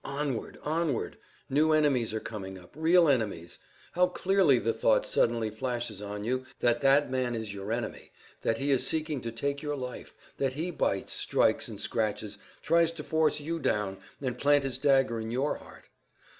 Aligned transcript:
Onward! 0.03 0.57
onward! 0.63 1.15
new 1.47 1.73
enemies 1.73 2.11
are 2.11 2.19
coming 2.19 2.57
up, 2.57 2.73
real 2.75 3.07
enemies. 3.07 3.59
How 3.91 4.07
clearly 4.07 4.57
the 4.57 4.73
thought 4.73 5.05
suddenly 5.05 5.51
flashes 5.51 6.01
on 6.01 6.23
you 6.23 6.43
that 6.59 6.81
that 6.81 7.11
man 7.11 7.35
is 7.35 7.53
your 7.53 7.71
enemy, 7.71 8.11
that 8.41 8.57
he 8.57 8.71
is 8.71 8.83
seeking 8.87 9.21
to 9.21 9.31
take 9.31 9.61
your 9.61 9.75
life, 9.75 10.15
that 10.37 10.53
he 10.53 10.71
bites, 10.71 11.13
strikes, 11.13 11.67
and 11.67 11.79
scratches, 11.79 12.39
tries 12.63 12.91
to 12.93 13.03
force 13.03 13.39
you 13.39 13.59
down 13.59 13.99
and 14.19 14.39
plant 14.39 14.63
his 14.63 14.79
dagger 14.79 15.19
in 15.19 15.29
your 15.29 15.57
heart. 15.57 15.85